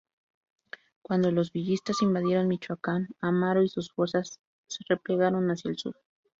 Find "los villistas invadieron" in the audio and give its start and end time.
1.29-2.47